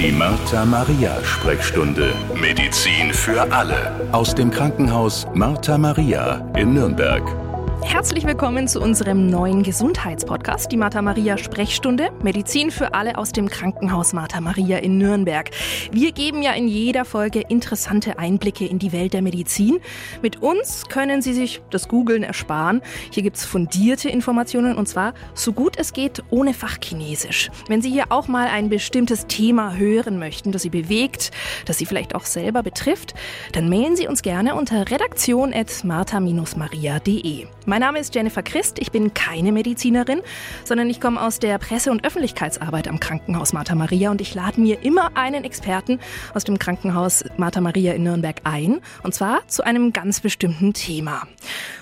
[0.00, 2.14] Die Martha Maria Sprechstunde.
[2.34, 3.92] Medizin für alle.
[4.12, 7.49] Aus dem Krankenhaus Martha Maria in Nürnberg.
[7.82, 13.48] Herzlich willkommen zu unserem neuen Gesundheitspodcast, die Martha Maria Sprechstunde, Medizin für alle aus dem
[13.48, 15.50] Krankenhaus Martha Maria in Nürnberg.
[15.90, 19.80] Wir geben ja in jeder Folge interessante Einblicke in die Welt der Medizin.
[20.22, 22.82] Mit uns können Sie sich das Googlen ersparen.
[23.10, 27.50] Hier gibt's fundierte Informationen und zwar so gut es geht ohne Fachchinesisch.
[27.68, 31.32] Wenn Sie hier auch mal ein bestimmtes Thema hören möchten, das Sie bewegt,
[31.64, 33.14] das Sie vielleicht auch selber betrifft,
[33.52, 37.46] dann mailen Sie uns gerne unter redaktion.martha-maria.de.
[37.70, 38.80] Mein Name ist Jennifer Christ.
[38.80, 40.22] Ich bin keine Medizinerin,
[40.64, 44.60] sondern ich komme aus der Presse- und Öffentlichkeitsarbeit am Krankenhaus Martha Maria und ich lade
[44.60, 46.00] mir immer einen Experten
[46.34, 51.28] aus dem Krankenhaus Martha Maria in Nürnberg ein und zwar zu einem ganz bestimmten Thema.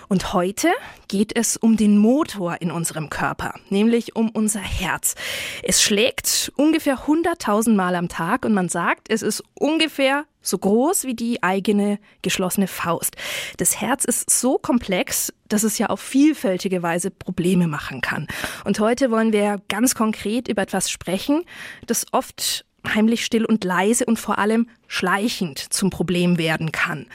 [0.09, 0.71] Und heute
[1.09, 5.15] geht es um den Motor in unserem Körper, nämlich um unser Herz.
[5.62, 11.05] Es schlägt ungefähr 100.000 Mal am Tag und man sagt, es ist ungefähr so groß
[11.05, 13.17] wie die eigene geschlossene Faust.
[13.59, 18.28] Das Herz ist so komplex, dass es ja auf vielfältige Weise Probleme machen kann.
[18.65, 21.45] Und heute wollen wir ganz konkret über etwas sprechen,
[21.87, 27.06] das oft heimlich still und leise und vor allem schleichend zum Problem werden kann.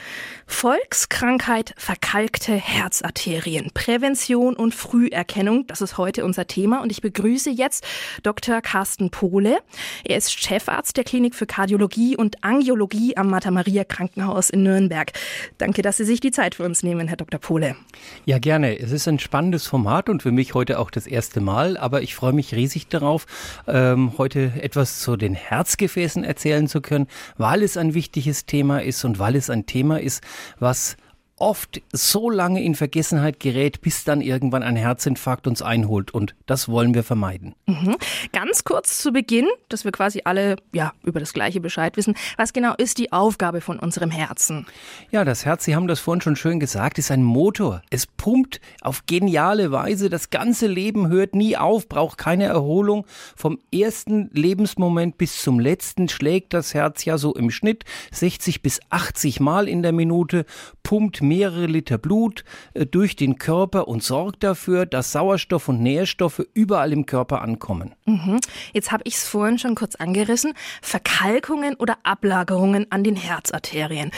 [0.45, 7.85] Volkskrankheit verkalkte Herzarterien, Prävention und Früherkennung, das ist heute unser Thema und ich begrüße jetzt
[8.21, 8.61] Dr.
[8.61, 9.57] Carsten Pohle.
[10.03, 15.11] Er ist Chefarzt der Klinik für Kardiologie und Angiologie am Martha Maria Krankenhaus in Nürnberg.
[15.57, 17.39] Danke, dass Sie sich die Zeit für uns nehmen, Herr Dr.
[17.39, 17.75] Pohle.
[18.25, 18.77] Ja, gerne.
[18.77, 22.15] Es ist ein spannendes Format und für mich heute auch das erste Mal, aber ich
[22.15, 23.25] freue mich riesig darauf,
[23.67, 27.07] ähm, heute etwas zu den Herzgefäßen erzählen zu können,
[27.37, 30.23] weil es ein wichtiges Thema ist und weil es ein Thema ist,
[30.59, 30.97] was
[31.43, 36.13] oft so lange in Vergessenheit gerät, bis dann irgendwann ein Herzinfarkt uns einholt.
[36.13, 37.53] Und das wollen wir vermeiden.
[37.65, 37.97] Mhm.
[38.31, 42.15] Ganz kurz zu Beginn, dass wir quasi alle ja, über das Gleiche Bescheid wissen.
[42.37, 44.65] Was genau ist die Aufgabe von unserem Herzen?
[45.11, 47.81] Ja, das Herz, Sie haben das vorhin schon schön gesagt, ist ein Motor.
[47.89, 50.09] Es pumpt auf geniale Weise.
[50.09, 53.05] Das ganze Leben hört nie auf, braucht keine Erholung.
[53.35, 58.79] Vom ersten Lebensmoment bis zum letzten schlägt das Herz ja so im Schnitt 60 bis
[58.91, 60.45] 80 Mal in der Minute,
[60.83, 66.45] pumpt mehrere Liter Blut äh, durch den Körper und sorgt dafür, dass Sauerstoff und Nährstoffe
[66.53, 67.93] überall im Körper ankommen.
[68.05, 68.39] Mhm.
[68.73, 70.53] Jetzt habe ich es vorhin schon kurz angerissen.
[70.81, 74.11] Verkalkungen oder Ablagerungen an den Herzarterien.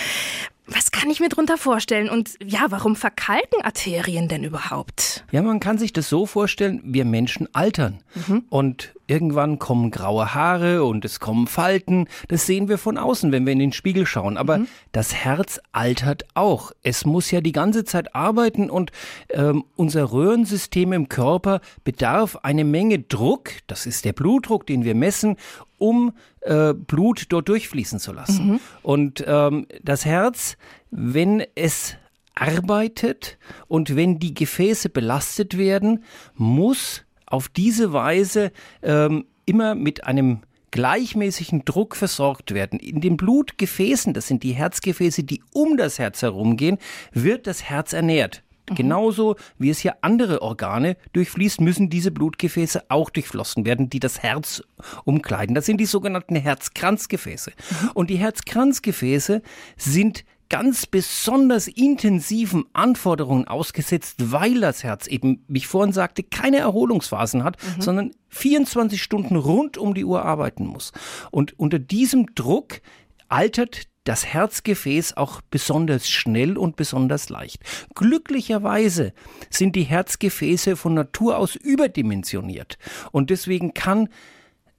[0.68, 2.10] Was kann ich mir drunter vorstellen?
[2.10, 5.24] Und ja, warum verkalken Arterien denn überhaupt?
[5.32, 8.00] Ja, man kann sich das so vorstellen, wir Menschen altern.
[8.28, 8.46] Mhm.
[8.50, 12.08] Und irgendwann kommen graue Haare und es kommen Falten.
[12.30, 14.38] Das sehen wir von außen, wenn wir in den Spiegel schauen.
[14.38, 14.68] Aber mhm.
[14.92, 16.72] das Herz altert auch.
[16.82, 18.92] Es muss ja die ganze Zeit arbeiten und
[19.30, 23.52] ähm, unser Röhrensystem im Körper bedarf eine Menge Druck.
[23.68, 25.38] Das ist der Blutdruck, den wir messen,
[25.78, 26.14] um
[26.46, 28.48] äh, Blut dort durchfließen zu lassen.
[28.48, 28.60] Mhm.
[28.84, 30.58] Und ähm, das Herz,
[30.92, 31.98] wenn es
[32.36, 36.04] arbeitet und wenn die Gefäße belastet werden,
[36.36, 38.52] muss auf diese Weise
[38.84, 40.42] ähm, immer mit einem
[40.72, 42.80] gleichmäßigen Druck versorgt werden.
[42.80, 46.78] In den Blutgefäßen, das sind die Herzgefäße, die um das Herz herumgehen,
[47.14, 48.44] wird das Herz ernährt.
[48.70, 48.76] Mhm.
[48.76, 54.24] Genauso wie es hier andere Organe durchfließt, müssen diese Blutgefäße auch durchflossen werden, die das
[54.24, 54.64] Herz
[55.04, 55.56] umkleiden.
[55.56, 57.52] Das sind die sogenannten Herzkranzgefäße.
[57.52, 57.92] Mhm.
[57.94, 59.42] Und die Herzkranzgefäße
[59.78, 66.58] sind ganz besonders intensiven Anforderungen ausgesetzt, weil das Herz eben, wie ich vorhin sagte, keine
[66.58, 67.82] Erholungsphasen hat, mhm.
[67.82, 70.92] sondern 24 Stunden rund um die Uhr arbeiten muss.
[71.32, 72.82] Und unter diesem Druck
[73.28, 77.62] altert das Herzgefäß auch besonders schnell und besonders leicht.
[77.94, 79.14] Glücklicherweise
[79.50, 82.78] sind die Herzgefäße von Natur aus überdimensioniert
[83.12, 84.08] und deswegen kann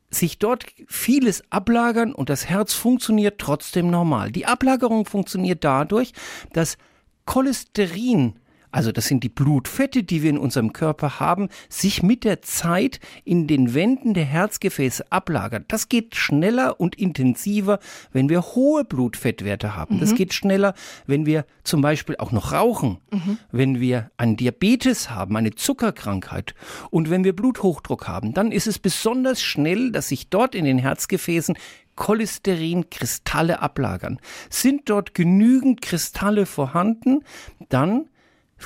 [0.08, 4.30] sich dort vieles ablagern und das Herz funktioniert trotzdem normal.
[4.30, 6.12] Die Ablagerung funktioniert dadurch,
[6.52, 6.78] dass
[7.26, 8.38] Cholesterin
[8.76, 13.00] also das sind die Blutfette, die wir in unserem Körper haben, sich mit der Zeit
[13.24, 15.64] in den Wänden der Herzgefäße ablagern.
[15.68, 17.78] Das geht schneller und intensiver,
[18.12, 19.96] wenn wir hohe Blutfettwerte haben.
[19.96, 20.00] Mhm.
[20.00, 20.74] Das geht schneller,
[21.06, 23.38] wenn wir zum Beispiel auch noch rauchen, mhm.
[23.50, 26.54] wenn wir einen Diabetes haben, eine Zuckerkrankheit
[26.90, 28.34] und wenn wir Bluthochdruck haben.
[28.34, 31.56] Dann ist es besonders schnell, dass sich dort in den Herzgefäßen
[31.94, 34.20] Cholesterinkristalle ablagern.
[34.50, 37.24] Sind dort genügend Kristalle vorhanden,
[37.70, 38.10] dann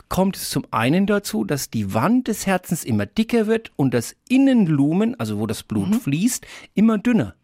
[0.09, 4.15] kommt es zum einen dazu, dass die Wand des Herzens immer dicker wird und das
[4.29, 6.01] Innenlumen, also wo das Blut mhm.
[6.01, 7.35] fließt, immer dünner.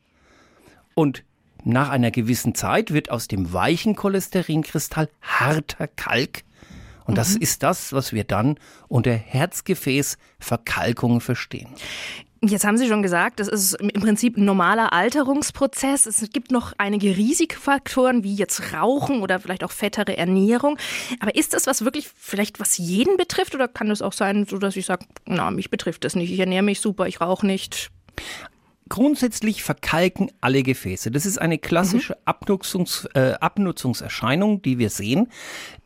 [0.95, 1.25] Und
[1.65, 6.45] nach einer gewissen Zeit wird aus dem weichen Cholesterinkristall harter Kalk.
[7.05, 7.17] Und mhm.
[7.17, 8.59] das ist das, was wir dann
[8.89, 11.69] unter Herzgefäßverkalkung verstehen.
[12.43, 16.07] Jetzt haben Sie schon gesagt, das ist im Prinzip ein normaler Alterungsprozess.
[16.07, 20.79] Es gibt noch einige Risikofaktoren, wie jetzt Rauchen oder vielleicht auch fettere Ernährung.
[21.21, 24.59] Aber ist das was wirklich vielleicht was jeden betrifft oder kann es auch sein, so
[24.59, 26.31] dass ich sage, na, mich betrifft das nicht.
[26.31, 27.91] Ich ernähre mich super, ich rauche nicht.
[28.89, 31.11] Grundsätzlich verkalken alle Gefäße.
[31.11, 32.21] Das ist eine klassische mhm.
[32.25, 35.29] Abnutzungs, äh, Abnutzungserscheinung, die wir sehen.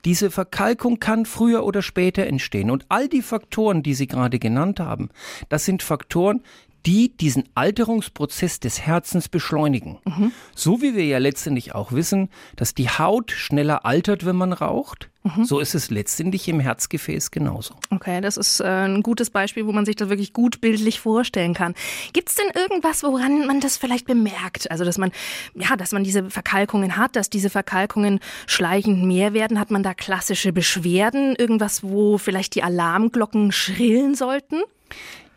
[0.04, 2.70] Diese Verkalkung kann früher oder später entstehen.
[2.70, 5.08] Und all die Faktoren, die Sie gerade genannt haben,
[5.48, 6.42] das sind Faktoren,
[6.86, 9.98] die diesen Alterungsprozess des Herzens beschleunigen.
[10.04, 10.32] Mhm.
[10.54, 15.10] So wie wir ja letztendlich auch wissen, dass die Haut schneller altert, wenn man raucht,
[15.22, 15.44] mhm.
[15.44, 17.74] so ist es letztendlich im Herzgefäß genauso.
[17.90, 21.54] Okay, das ist äh, ein gutes Beispiel, wo man sich das wirklich gut bildlich vorstellen
[21.54, 21.74] kann.
[22.12, 24.70] Gibt es denn irgendwas, woran man das vielleicht bemerkt?
[24.70, 25.12] Also, dass man,
[25.54, 29.60] ja, dass man diese Verkalkungen hat, dass diese Verkalkungen schleichend mehr werden?
[29.60, 31.34] Hat man da klassische Beschwerden?
[31.36, 34.62] Irgendwas, wo vielleicht die Alarmglocken schrillen sollten?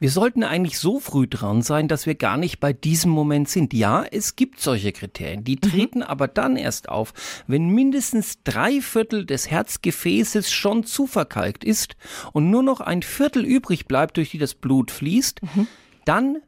[0.03, 3.73] Wir sollten eigentlich so früh dran sein, dass wir gar nicht bei diesem Moment sind.
[3.73, 5.61] Ja, es gibt solche Kriterien, die mhm.
[5.61, 6.03] treten mhm.
[6.03, 7.13] aber dann erst auf,
[7.47, 11.95] wenn mindestens drei Viertel des Herzgefäßes schon zu verkalkt ist
[12.33, 15.41] und nur noch ein Viertel übrig bleibt, durch die das Blut fließt.
[15.41, 15.67] Mhm.
[16.03, 16.39] Dann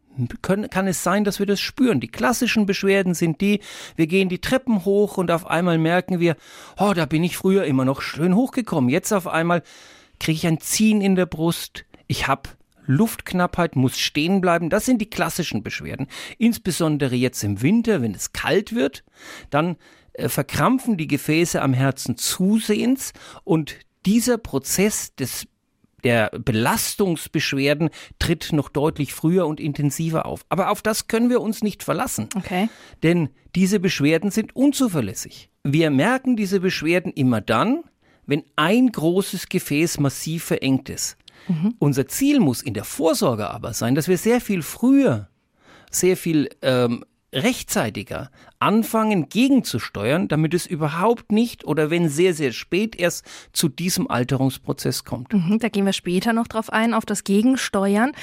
[0.41, 2.01] können, kann es sein, dass wir das spüren.
[2.01, 3.61] Die klassischen Beschwerden sind die,
[3.95, 6.35] wir gehen die Treppen hoch und auf einmal merken wir,
[6.77, 8.89] oh, da bin ich früher immer noch schön hochgekommen.
[8.89, 9.63] Jetzt auf einmal
[10.19, 11.85] kriege ich ein Ziehen in der Brust.
[12.07, 12.49] Ich habe
[12.85, 14.69] Luftknappheit muss stehen bleiben.
[14.69, 16.07] Das sind die klassischen Beschwerden.
[16.37, 19.03] Insbesondere jetzt im Winter, wenn es kalt wird,
[19.49, 19.77] dann
[20.13, 25.47] äh, verkrampfen die Gefäße am Herzen zusehends und dieser Prozess des
[26.03, 27.89] der Belastungsbeschwerden
[28.19, 30.45] tritt noch deutlich früher und intensiver auf.
[30.49, 32.29] Aber auf das können wir uns nicht verlassen.
[32.35, 32.69] Okay.
[33.01, 35.49] Denn diese Beschwerden sind unzuverlässig.
[35.63, 37.83] Wir merken diese Beschwerden immer dann,
[38.27, 41.17] wenn ein großes Gefäß massiv verengt ist.
[41.47, 41.75] Mhm.
[41.79, 45.29] Unser Ziel muss in der Vorsorge aber sein, dass wir sehr viel früher,
[45.91, 48.31] sehr viel ähm, rechtzeitiger
[48.65, 53.23] anfangen gegenzusteuern, damit es überhaupt nicht oder wenn sehr, sehr spät erst
[53.53, 55.31] zu diesem Alterungsprozess kommt.
[55.33, 58.13] Mhm, da gehen wir später noch drauf ein, auf das Gegensteuern.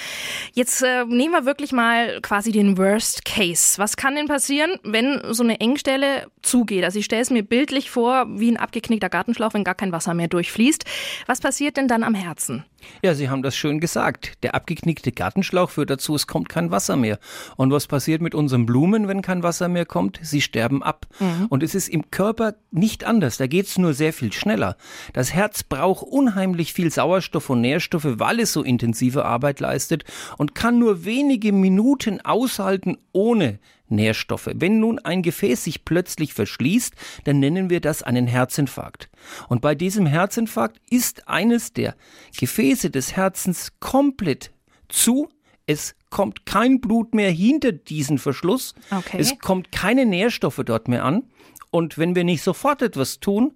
[0.52, 3.78] Jetzt äh, nehmen wir wirklich mal quasi den Worst Case.
[3.78, 6.82] Was kann denn passieren, wenn so eine Engstelle zugeht?
[6.82, 10.12] Also ich stelle es mir bildlich vor, wie ein abgeknickter Gartenschlauch, wenn gar kein Wasser
[10.12, 10.84] mehr durchfließt.
[11.26, 12.64] Was passiert denn dann am Herzen?
[13.02, 14.32] Ja, Sie haben das schön gesagt.
[14.42, 17.18] Der abgeknickte Gartenschlauch führt dazu, es kommt kein Wasser mehr.
[17.56, 20.18] Und was passiert mit unseren Blumen, wenn kein Wasser mehr kommt?
[20.32, 21.06] Sie sterben ab.
[21.20, 21.46] Mhm.
[21.48, 23.36] Und es ist im Körper nicht anders.
[23.36, 24.76] Da geht es nur sehr viel schneller.
[25.12, 30.04] Das Herz braucht unheimlich viel Sauerstoff und Nährstoffe, weil es so intensive Arbeit leistet
[30.38, 33.60] und kann nur wenige Minuten aushalten ohne
[33.92, 34.48] Nährstoffe.
[34.52, 36.94] Wenn nun ein Gefäß sich plötzlich verschließt,
[37.24, 39.08] dann nennen wir das einen Herzinfarkt.
[39.48, 41.94] Und bei diesem Herzinfarkt ist eines der
[42.36, 44.50] Gefäße des Herzens komplett
[44.88, 45.28] zu.
[45.66, 48.74] Es kommt kein Blut mehr hinter diesen Verschluss.
[48.90, 49.16] Okay.
[49.18, 51.24] Es kommt keine Nährstoffe dort mehr an.
[51.72, 53.54] Und wenn wir nicht sofort etwas tun,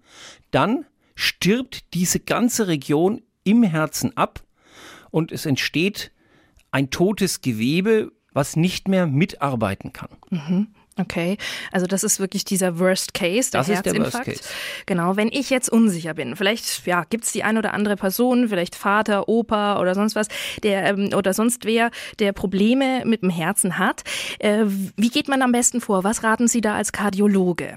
[0.51, 4.43] dann stirbt diese ganze Region im Herzen ab
[5.11, 6.13] und es entsteht
[6.73, 10.11] ein totes Gewebe, was nicht mehr mitarbeiten kann.
[10.31, 10.69] Mhm.
[10.99, 11.37] Okay,
[11.73, 14.07] also das ist wirklich dieser Worst Case, der das Herzinfarkt.
[14.07, 14.55] Ist der Worst Case.
[14.87, 18.49] Genau, wenn ich jetzt unsicher bin, vielleicht ja, gibt es die ein oder andere Person,
[18.49, 20.29] vielleicht Vater, Opa oder sonst was,
[20.63, 24.05] der ähm, oder sonst wer, der Probleme mit dem Herzen hat.
[24.39, 24.65] Äh,
[24.97, 26.03] wie geht man am besten vor?
[26.03, 27.77] Was raten Sie da als Kardiologe?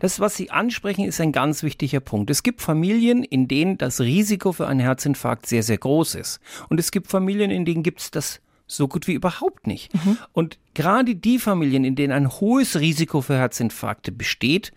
[0.00, 2.28] Das, was Sie ansprechen, ist ein ganz wichtiger Punkt.
[2.28, 6.40] Es gibt Familien, in denen das Risiko für einen Herzinfarkt sehr, sehr groß ist.
[6.68, 9.92] Und es gibt Familien, in denen gibt es das so gut wie überhaupt nicht.
[9.94, 10.18] Mhm.
[10.32, 14.72] Und gerade die Familien, in denen ein hohes Risiko für Herzinfarkte besteht,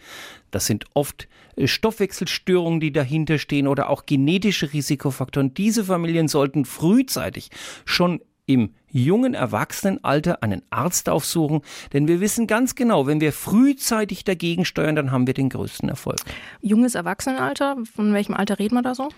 [0.51, 5.53] das sind oft äh, Stoffwechselstörungen, die dahinter stehen oder auch genetische Risikofaktoren.
[5.53, 7.49] Diese Familien sollten frühzeitig
[7.85, 11.61] schon im jungen Erwachsenenalter einen Arzt aufsuchen,
[11.93, 15.87] denn wir wissen ganz genau, wenn wir frühzeitig dagegen steuern, dann haben wir den größten
[15.87, 16.19] Erfolg.
[16.61, 19.09] Junges Erwachsenenalter, von welchem Alter reden wir da so?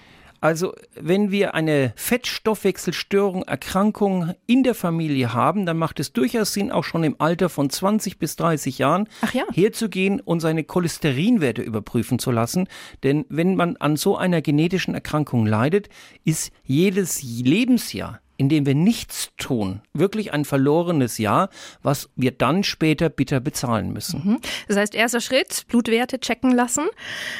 [0.41, 6.71] Also wenn wir eine Fettstoffwechselstörung, Erkrankung in der Familie haben, dann macht es durchaus Sinn,
[6.71, 9.43] auch schon im Alter von 20 bis 30 Jahren ja.
[9.53, 12.67] herzugehen und seine Cholesterinwerte überprüfen zu lassen.
[13.03, 15.89] Denn wenn man an so einer genetischen Erkrankung leidet,
[16.23, 21.49] ist jedes Lebensjahr indem wir nichts tun, wirklich ein verlorenes Jahr,
[21.81, 24.21] was wir dann später bitter bezahlen müssen.
[24.23, 24.39] Mhm.
[24.67, 26.87] Das heißt, erster Schritt, Blutwerte checken lassen.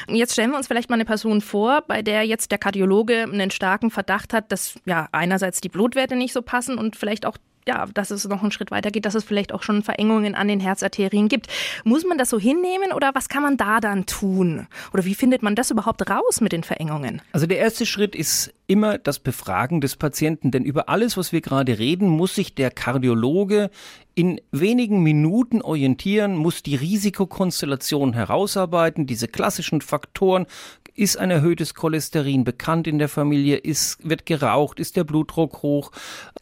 [0.08, 3.50] Jetzt stellen wir uns vielleicht mal eine Person vor, bei der jetzt der Kardiologe einen
[3.50, 7.36] starken Verdacht hat, dass ja einerseits die Blutwerte nicht so passen und vielleicht auch
[7.68, 10.48] ja, dass es noch einen Schritt weiter geht, dass es vielleicht auch schon Verengungen an
[10.48, 11.48] den Herzarterien gibt.
[11.84, 14.66] Muss man das so hinnehmen oder was kann man da dann tun?
[14.92, 17.22] Oder wie findet man das überhaupt raus mit den Verengungen?
[17.32, 21.40] Also der erste Schritt ist immer das Befragen des Patienten, denn über alles, was wir
[21.40, 23.70] gerade reden, muss sich der Kardiologe
[24.14, 30.46] in wenigen Minuten orientieren, muss die Risikokonstellation herausarbeiten, diese klassischen Faktoren,
[30.96, 33.56] ist ein erhöhtes Cholesterin bekannt in der Familie?
[33.56, 34.80] Ist, wird geraucht?
[34.80, 35.92] Ist der Blutdruck hoch?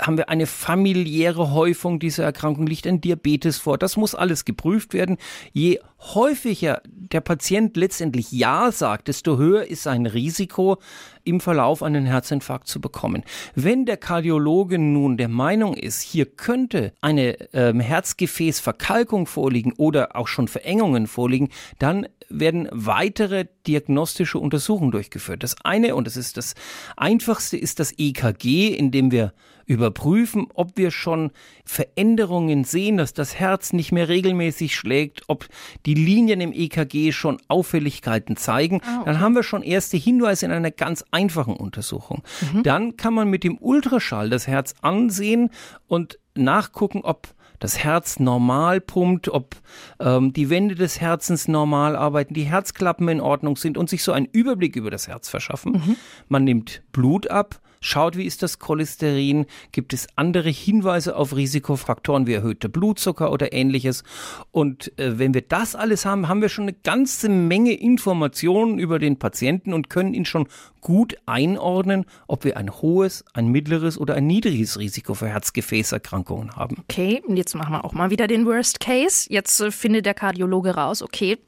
[0.00, 2.66] Haben wir eine familiäre Häufung dieser Erkrankung?
[2.66, 3.78] Liegt ein Diabetes vor?
[3.78, 5.18] Das muss alles geprüft werden.
[5.52, 10.78] Je häufiger der Patient letztendlich Ja sagt, desto höher ist sein Risiko,
[11.24, 13.24] im Verlauf einen Herzinfarkt zu bekommen.
[13.54, 20.28] Wenn der Kardiologe nun der Meinung ist, hier könnte eine ähm, Herzgefäßverkalkung vorliegen oder auch
[20.28, 25.42] schon Verengungen vorliegen, dann werden weitere diagnostische Untersuchungen durchgeführt.
[25.42, 26.54] Das eine, und das ist das
[26.96, 29.32] einfachste, ist das EKG, in dem wir
[29.66, 31.30] überprüfen, ob wir schon
[31.64, 35.46] Veränderungen sehen, dass das Herz nicht mehr regelmäßig schlägt, ob
[35.86, 38.80] die Linien im EKG schon Auffälligkeiten zeigen.
[38.84, 39.02] Oh, okay.
[39.06, 42.22] Dann haben wir schon erste Hinweise in einer ganz einfachen Untersuchung.
[42.52, 42.62] Mhm.
[42.62, 45.50] Dann kann man mit dem Ultraschall das Herz ansehen
[45.86, 49.56] und nachgucken, ob das Herz normal pumpt, ob
[49.98, 54.12] ähm, die Wände des Herzens normal arbeiten, die Herzklappen in Ordnung sind und sich so
[54.12, 55.72] einen Überblick über das Herz verschaffen.
[55.72, 55.96] Mhm.
[56.28, 62.26] Man nimmt Blut ab schaut, wie ist das Cholesterin, gibt es andere Hinweise auf Risikofaktoren
[62.26, 64.02] wie erhöhter Blutzucker oder ähnliches.
[64.50, 68.98] Und äh, wenn wir das alles haben, haben wir schon eine ganze Menge Informationen über
[68.98, 70.48] den Patienten und können ihn schon
[70.80, 76.76] gut einordnen, ob wir ein hohes, ein mittleres oder ein niedriges Risiko für Herzgefäßerkrankungen haben.
[76.82, 79.26] Okay, und jetzt machen wir auch mal wieder den Worst Case.
[79.30, 81.38] Jetzt äh, findet der Kardiologe raus, okay,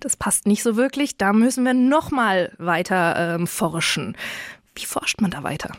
[0.00, 4.16] das passt nicht so wirklich, da müssen wir noch mal weiter ähm, forschen.
[4.76, 5.72] Wie forscht man da weiter?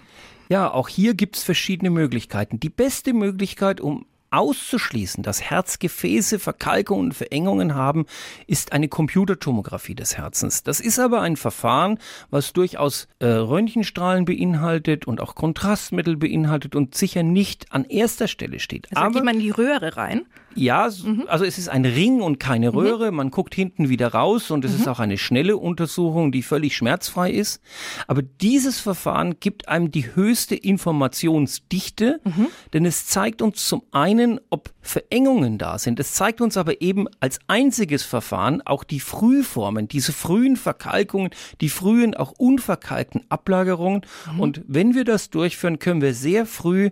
[0.50, 2.60] Ja, auch hier gibt es verschiedene Möglichkeiten.
[2.60, 8.06] Die beste Möglichkeit, um auszuschließen, dass Herzgefäße Verkalkungen und Verengungen haben,
[8.46, 10.64] ist eine Computertomographie des Herzens.
[10.64, 12.00] Das ist aber ein Verfahren,
[12.30, 18.60] was durchaus äh, Röntgenstrahlen beinhaltet und auch Kontrastmittel beinhaltet und sicher nicht an erster Stelle
[18.60, 18.88] steht.
[18.92, 20.26] Also aber geht man in die Röhre rein?
[20.58, 21.26] Ja, mhm.
[21.28, 22.78] also es ist ein Ring und keine mhm.
[22.78, 23.12] Röhre.
[23.12, 24.80] Man guckt hinten wieder raus und es mhm.
[24.80, 27.62] ist auch eine schnelle Untersuchung, die völlig schmerzfrei ist.
[28.08, 32.48] Aber dieses Verfahren gibt einem die höchste Informationsdichte, mhm.
[32.74, 36.00] denn es zeigt uns zum einen, ob Verengungen da sind.
[36.00, 41.70] Es zeigt uns aber eben als einziges Verfahren auch die Frühformen, diese frühen Verkalkungen, die
[41.70, 44.02] frühen auch unverkalkten Ablagerungen.
[44.34, 44.40] Mhm.
[44.40, 46.90] Und wenn wir das durchführen, können wir sehr früh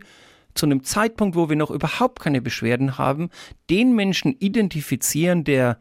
[0.56, 3.30] zu einem Zeitpunkt, wo wir noch überhaupt keine Beschwerden haben,
[3.70, 5.78] den Menschen identifizieren, der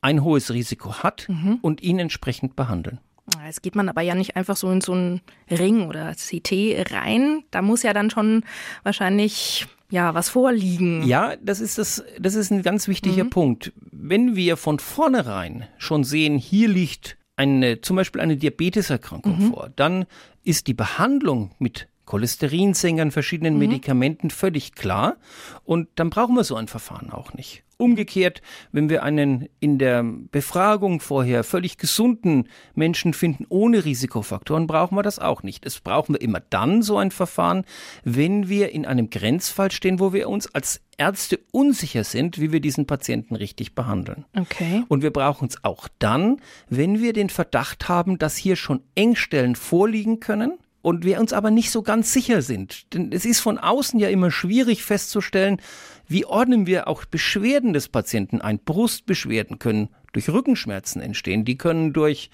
[0.00, 1.58] ein hohes Risiko hat mhm.
[1.62, 2.98] und ihn entsprechend behandeln.
[3.46, 7.42] Jetzt geht man aber ja nicht einfach so in so einen Ring oder CT rein.
[7.50, 8.44] Da muss ja dann schon
[8.82, 11.04] wahrscheinlich ja was vorliegen.
[11.04, 13.30] Ja, das ist das, das ist ein ganz wichtiger mhm.
[13.30, 13.72] Punkt.
[13.90, 19.50] Wenn wir von vornherein schon sehen, hier liegt eine, zum Beispiel eine Diabeteserkrankung mhm.
[19.50, 20.04] vor, dann
[20.42, 23.60] ist die Behandlung mit Cholesterinsenkern, verschiedenen mhm.
[23.60, 25.16] Medikamenten völlig klar.
[25.64, 27.62] Und dann brauchen wir so ein Verfahren auch nicht.
[27.76, 34.96] Umgekehrt, wenn wir einen in der Befragung vorher völlig gesunden Menschen finden ohne Risikofaktoren, brauchen
[34.96, 35.66] wir das auch nicht.
[35.66, 37.64] Es brauchen wir immer dann so ein Verfahren,
[38.04, 42.60] wenn wir in einem Grenzfall stehen, wo wir uns als Ärzte unsicher sind, wie wir
[42.60, 44.24] diesen Patienten richtig behandeln.
[44.36, 44.84] Okay.
[44.86, 49.56] Und wir brauchen es auch dann, wenn wir den Verdacht haben, dass hier schon Engstellen
[49.56, 52.92] vorliegen können und wir uns aber nicht so ganz sicher sind.
[52.92, 55.60] Denn es ist von außen ja immer schwierig festzustellen,
[56.06, 58.58] wie ordnen wir auch Beschwerden des Patienten ein.
[58.58, 62.28] Brustbeschwerden können durch Rückenschmerzen entstehen, die können durch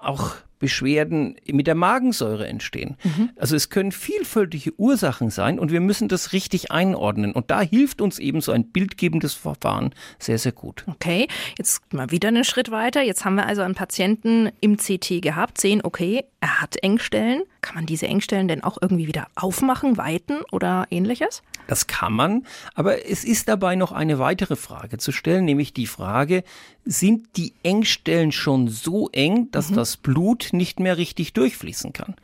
[0.00, 2.96] auch Beschwerden mit der Magensäure entstehen.
[3.02, 3.30] Mhm.
[3.36, 7.32] Also es können vielfältige Ursachen sein und wir müssen das richtig einordnen.
[7.32, 10.84] Und da hilft uns eben so ein bildgebendes Verfahren sehr, sehr gut.
[10.86, 13.02] Okay, jetzt mal wieder einen Schritt weiter.
[13.02, 17.44] Jetzt haben wir also einen Patienten im CT gehabt, sehen, okay, er hat Engstellen.
[17.62, 21.42] Kann man diese Engstellen denn auch irgendwie wieder aufmachen, weiten oder ähnliches?
[21.68, 25.86] Das kann man, aber es ist dabei noch eine weitere Frage zu stellen, nämlich die
[25.86, 26.44] Frage,
[26.84, 29.76] sind die Engstellen schon so eng, dass mhm.
[29.76, 32.14] das Blut nicht mehr richtig durchfließen kann?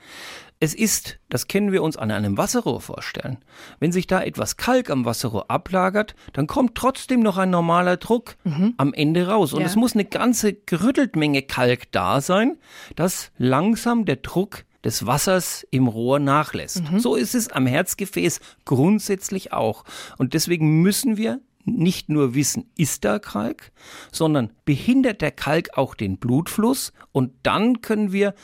[0.62, 3.38] Es ist, das können wir uns an einem Wasserrohr vorstellen.
[3.78, 8.36] Wenn sich da etwas Kalk am Wasserrohr ablagert, dann kommt trotzdem noch ein normaler Druck
[8.44, 8.74] mhm.
[8.76, 9.54] am Ende raus.
[9.54, 9.66] Und ja.
[9.66, 12.58] es muss eine ganze gerüttelt Menge Kalk da sein,
[12.94, 16.90] dass langsam der Druck des Wassers im Rohr nachlässt.
[16.90, 17.00] Mhm.
[17.00, 19.84] So ist es am Herzgefäß grundsätzlich auch.
[20.18, 23.72] Und deswegen müssen wir nicht nur wissen, ist da Kalk,
[24.12, 28.34] sondern behindert der Kalk auch den Blutfluss und dann können wir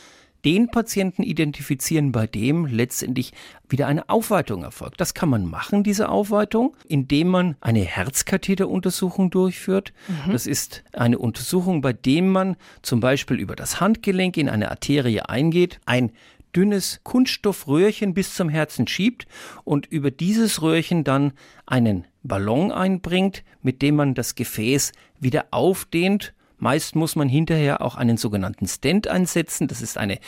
[0.46, 3.32] den Patienten identifizieren, bei dem letztendlich
[3.68, 5.00] wieder eine Aufweitung erfolgt.
[5.00, 9.92] Das kann man machen, diese Aufweitung, indem man eine Herzkatheteruntersuchung durchführt.
[10.06, 10.30] Mhm.
[10.30, 15.22] Das ist eine Untersuchung, bei dem man zum Beispiel über das Handgelenk in eine Arterie
[15.22, 16.12] eingeht, ein
[16.54, 19.26] dünnes Kunststoffröhrchen bis zum Herzen schiebt
[19.64, 21.32] und über dieses Röhrchen dann
[21.66, 27.96] einen Ballon einbringt, mit dem man das Gefäß wieder aufdehnt Meist muss man hinterher auch
[27.96, 29.68] einen sogenannten Stent einsetzen.
[29.68, 30.18] Das ist eine,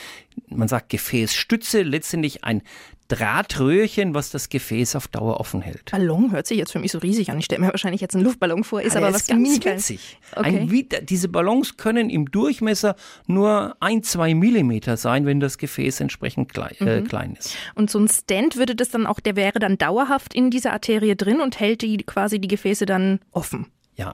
[0.48, 2.62] man sagt Gefäßstütze, letztendlich ein
[3.08, 5.90] Drahtröhrchen, was das Gefäß auf Dauer offen hält.
[5.90, 7.38] Ballon hört sich jetzt für mich so riesig an.
[7.38, 10.18] Ich stelle mir wahrscheinlich jetzt einen Luftballon vor, ist aber, aber was ist ganz winzig.
[10.36, 10.46] Okay.
[10.46, 16.52] Ein, diese Ballons können im Durchmesser nur ein, zwei Millimeter sein, wenn das Gefäß entsprechend
[16.52, 17.06] klein, äh, mhm.
[17.06, 17.56] äh, klein ist.
[17.74, 21.16] Und so ein Stent würde das dann auch, der wäre dann dauerhaft in dieser Arterie
[21.16, 23.68] drin und hält die quasi die Gefäße dann offen.
[23.98, 24.12] Ja,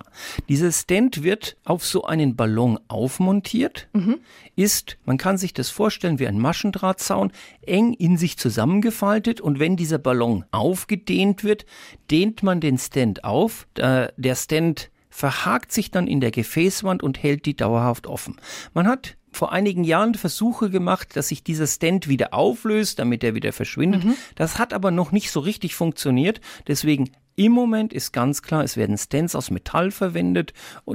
[0.49, 4.17] dieser Stent wird auf so einen Ballon aufmontiert, mhm.
[4.57, 9.77] ist, man kann sich das vorstellen wie ein Maschendrahtzaun, eng in sich zusammengefaltet und wenn
[9.77, 11.67] dieser Ballon aufgedehnt wird,
[12.11, 13.67] dehnt man den Stent auf.
[13.77, 18.41] Der Stent verhakt sich dann in der Gefäßwand und hält die dauerhaft offen.
[18.73, 23.35] Man hat vor einigen Jahren Versuche gemacht, dass sich dieser Stent wieder auflöst, damit er
[23.35, 24.05] wieder verschwindet.
[24.05, 24.15] Mhm.
[24.35, 26.41] Das hat aber noch nicht so richtig funktioniert.
[26.69, 30.53] Deswegen im Moment ist ganz klar, es werden Stents aus Metall verwendet,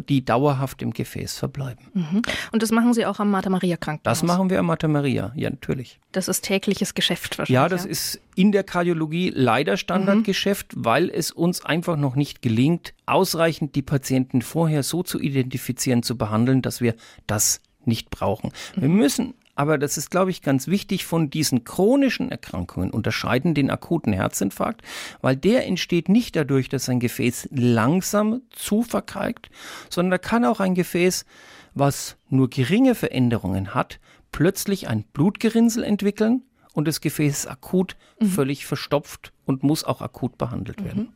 [0.08, 1.86] die dauerhaft im Gefäß verbleiben.
[1.94, 2.22] Mhm.
[2.52, 4.20] Und das machen Sie auch am Martha Maria Krankenhaus?
[4.20, 6.00] Das machen wir am Martha Maria, ja natürlich.
[6.12, 7.54] Das ist tägliches Geschäft wahrscheinlich.
[7.54, 7.90] Ja, das ja?
[7.90, 10.86] ist in der Kardiologie leider Standardgeschäft, mhm.
[10.86, 16.18] weil es uns einfach noch nicht gelingt, ausreichend die Patienten vorher so zu identifizieren, zu
[16.18, 16.96] behandeln, dass wir
[17.28, 18.52] das nicht brauchen.
[18.76, 18.98] Wir mhm.
[18.98, 24.14] müssen aber das ist, glaube ich, ganz wichtig, von diesen chronischen Erkrankungen unterscheiden den akuten
[24.14, 24.84] Herzinfarkt,
[25.20, 29.50] weil der entsteht nicht dadurch, dass ein Gefäß langsam zu verkalkt,
[29.90, 31.26] sondern da kann auch ein Gefäß,
[31.74, 34.00] was nur geringe Veränderungen hat,
[34.32, 38.28] plötzlich ein Blutgerinnsel entwickeln und das Gefäß ist akut mhm.
[38.28, 41.02] völlig verstopft und muss auch akut behandelt werden.
[41.02, 41.10] Mhm.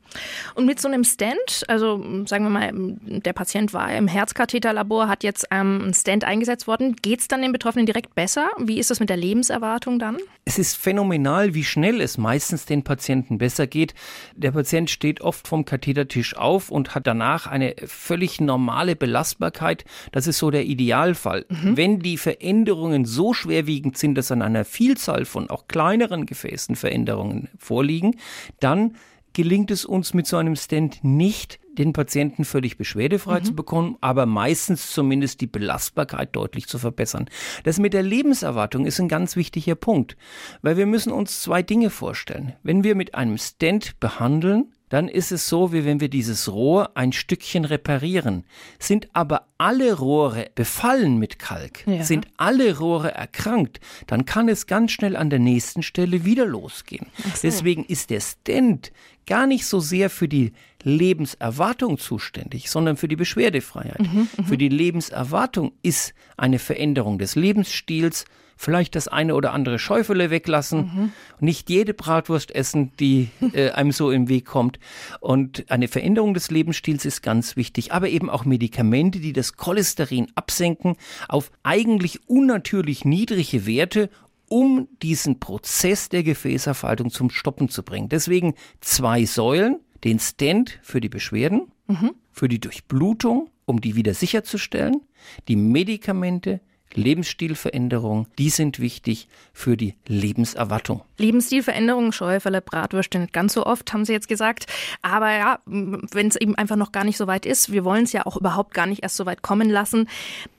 [0.55, 5.23] Und mit so einem Stent, also sagen wir mal, der Patient war im Herzkatheterlabor, hat
[5.23, 8.49] jetzt ähm, ein Stent eingesetzt worden, geht es dann den Betroffenen direkt besser?
[8.57, 10.17] Wie ist das mit der Lebenserwartung dann?
[10.45, 13.93] Es ist phänomenal, wie schnell es meistens den Patienten besser geht.
[14.35, 19.85] Der Patient steht oft vom Kathetertisch auf und hat danach eine völlig normale Belastbarkeit.
[20.11, 21.45] Das ist so der Idealfall.
[21.49, 21.77] Mhm.
[21.77, 27.47] Wenn die Veränderungen so schwerwiegend sind, dass an einer Vielzahl von auch kleineren Gefäßen Veränderungen
[27.59, 28.15] vorliegen,
[28.59, 28.95] dann
[29.33, 33.45] gelingt es uns mit so einem Stent nicht, den Patienten völlig beschwerdefrei mhm.
[33.45, 37.29] zu bekommen, aber meistens zumindest die Belastbarkeit deutlich zu verbessern.
[37.63, 40.15] Das mit der Lebenserwartung ist ein ganz wichtiger Punkt,
[40.61, 42.53] weil wir müssen uns zwei Dinge vorstellen.
[42.61, 46.95] Wenn wir mit einem Stent behandeln, dann ist es so, wie wenn wir dieses Rohr
[46.95, 48.45] ein Stückchen reparieren.
[48.77, 52.03] Sind aber alle Rohre befallen mit Kalk, ja.
[52.03, 57.07] sind alle Rohre erkrankt, dann kann es ganz schnell an der nächsten Stelle wieder losgehen.
[57.17, 57.39] So.
[57.43, 58.91] Deswegen ist der Stent
[59.25, 60.51] gar nicht so sehr für die
[60.83, 64.01] Lebenserwartung zuständig, sondern für die Beschwerdefreiheit.
[64.01, 64.43] Mhm, mhm.
[64.43, 68.25] für die Lebenserwartung ist eine Veränderung des Lebensstils,
[68.63, 71.11] vielleicht das eine oder andere Schäufele weglassen, mhm.
[71.39, 74.79] nicht jede Bratwurst essen, die äh, einem so im Weg kommt.
[75.19, 80.31] Und eine Veränderung des Lebensstils ist ganz wichtig, aber eben auch Medikamente, die das Cholesterin
[80.35, 80.95] absenken
[81.27, 84.09] auf eigentlich unnatürlich niedrige Werte
[84.49, 88.09] um diesen Prozess der Gefäßerfaltung zum Stoppen zu bringen.
[88.09, 92.11] Deswegen zwei Säulen, den Stent für die Beschwerden, mhm.
[92.31, 95.01] für die Durchblutung, um die wieder sicherzustellen,
[95.47, 96.59] die Medikamente,
[96.95, 101.01] Lebensstilveränderungen, die sind wichtig für die Lebenserwartung.
[101.17, 104.65] Lebensstilveränderungen, Scheuerfälle, Bratwürste nicht ganz so oft, haben Sie jetzt gesagt.
[105.01, 108.13] Aber ja, wenn es eben einfach noch gar nicht so weit ist, wir wollen es
[108.13, 110.07] ja auch überhaupt gar nicht erst so weit kommen lassen.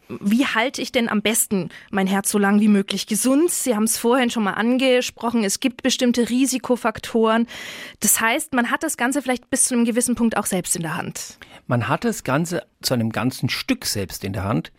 [0.08, 3.50] Wie halte ich denn am besten mein Herz so lang wie möglich gesund?
[3.50, 5.44] Sie haben es vorhin schon mal angesprochen.
[5.44, 7.46] Es gibt bestimmte Risikofaktoren.
[8.00, 10.82] Das heißt, man hat das Ganze vielleicht bis zu einem gewissen Punkt auch selbst in
[10.82, 11.38] der Hand.
[11.66, 14.72] Man hat das Ganze zu einem ganzen Stück selbst in der Hand.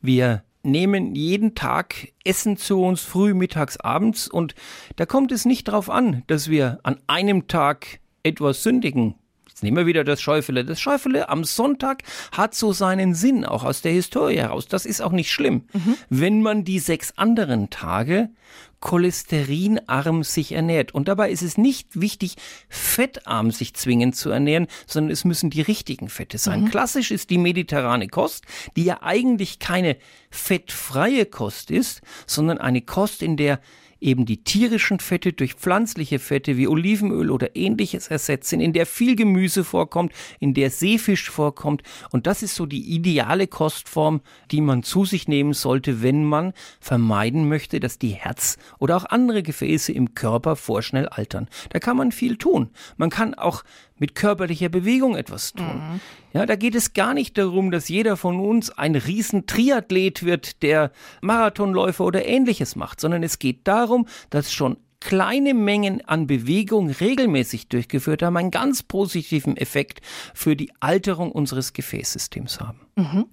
[0.00, 4.28] Wir nehmen jeden Tag Essen zu uns, früh, mittags, abends.
[4.28, 4.54] Und
[4.96, 9.14] da kommt es nicht darauf an, dass wir an einem Tag etwas sündigen.
[9.48, 10.64] Jetzt nehmen wir wieder das Schäufele.
[10.64, 14.68] Das Schäufele am Sonntag hat so seinen Sinn, auch aus der Historie heraus.
[14.68, 15.64] Das ist auch nicht schlimm.
[15.72, 15.96] Mhm.
[16.10, 18.30] Wenn man die sechs anderen Tage
[18.80, 20.94] cholesterinarm sich ernährt.
[20.94, 22.36] Und dabei ist es nicht wichtig,
[22.68, 26.62] fettarm sich zwingend zu ernähren, sondern es müssen die richtigen Fette sein.
[26.62, 26.70] Mhm.
[26.70, 28.44] Klassisch ist die mediterrane Kost,
[28.76, 29.96] die ja eigentlich keine
[30.30, 33.60] fettfreie Kost ist, sondern eine Kost, in der
[34.00, 39.16] eben die tierischen Fette durch pflanzliche Fette wie Olivenöl oder ähnliches ersetzen, in der viel
[39.16, 41.82] Gemüse vorkommt, in der Seefisch vorkommt.
[42.10, 46.52] Und das ist so die ideale Kostform, die man zu sich nehmen sollte, wenn man
[46.80, 51.48] vermeiden möchte, dass die Herz- oder auch andere Gefäße im Körper vorschnell altern.
[51.70, 52.70] Da kann man viel tun.
[52.96, 53.64] Man kann auch
[53.98, 55.66] mit körperlicher Bewegung etwas tun.
[55.66, 56.00] Mhm.
[56.32, 60.62] Ja, da geht es gar nicht darum, dass jeder von uns ein riesen Triathlet wird,
[60.62, 66.90] der Marathonläufer oder ähnliches macht, sondern es geht darum, dass schon kleine Mengen an Bewegung
[66.90, 70.00] regelmäßig durchgeführt haben, einen ganz positiven Effekt
[70.34, 72.80] für die Alterung unseres Gefäßsystems haben.
[72.98, 73.26] Mhm.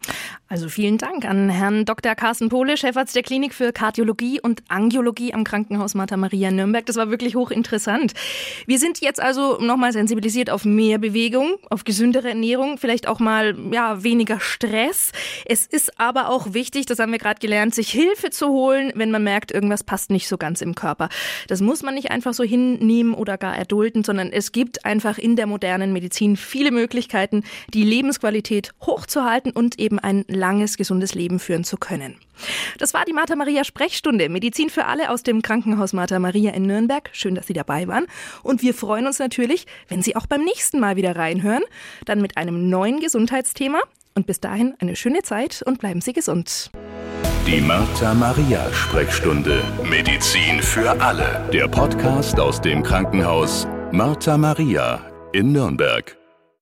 [0.47, 2.13] Also vielen Dank an Herrn Dr.
[2.13, 6.85] Carsten Pohle, Chefarzt der Klinik für Kardiologie und Angiologie am Krankenhaus Martha Maria Nürnberg.
[6.85, 8.13] Das war wirklich hochinteressant.
[8.67, 13.57] Wir sind jetzt also nochmal sensibilisiert auf mehr Bewegung, auf gesündere Ernährung, vielleicht auch mal
[13.71, 15.11] ja, weniger Stress.
[15.45, 19.09] Es ist aber auch wichtig, das haben wir gerade gelernt, sich Hilfe zu holen, wenn
[19.09, 21.09] man merkt, irgendwas passt nicht so ganz im Körper.
[21.47, 25.35] Das muss man nicht einfach so hinnehmen oder gar erdulden, sondern es gibt einfach in
[25.35, 31.63] der modernen Medizin viele Möglichkeiten, die Lebensqualität hochzuhalten und eben ein langes, gesundes Leben führen
[31.63, 32.15] zu können.
[32.77, 34.29] Das war die Martha Maria Sprechstunde.
[34.29, 37.09] Medizin für alle aus dem Krankenhaus Martha Maria in Nürnberg.
[37.13, 38.05] Schön, dass Sie dabei waren.
[38.43, 41.63] Und wir freuen uns natürlich, wenn Sie auch beim nächsten Mal wieder reinhören.
[42.05, 43.79] Dann mit einem neuen Gesundheitsthema.
[44.13, 46.71] Und bis dahin eine schöne Zeit und bleiben Sie gesund.
[47.45, 49.61] Die Martha Maria Sprechstunde.
[49.89, 51.47] Medizin für alle.
[51.53, 56.17] Der Podcast aus dem Krankenhaus Martha Maria in Nürnberg.